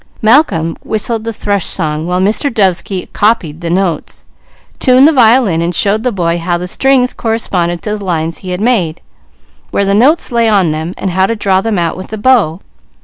[0.23, 2.51] Malcolm whistled the thrush song while Mr.
[2.51, 4.25] Dovesky copied the notes,
[4.79, 8.49] tuned the violin, and showed the boy how the strings corresponded to the lines he
[8.49, 8.99] had made,
[9.69, 12.61] where the notes lay on them, and how to draw them out with the bow.